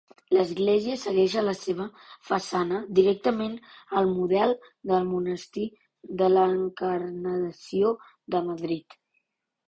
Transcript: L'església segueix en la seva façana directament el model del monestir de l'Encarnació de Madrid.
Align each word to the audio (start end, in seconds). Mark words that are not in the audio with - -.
L'església 0.33 0.93
segueix 0.99 1.33
en 1.39 1.43
la 1.47 1.51
seva 1.57 1.83
façana 2.29 2.79
directament 2.99 3.53
el 4.01 4.09
model 4.13 4.53
del 4.93 5.05
monestir 5.09 5.67
de 6.23 6.31
l'Encarnació 6.37 7.93
de 8.37 8.43
Madrid. 8.49 8.97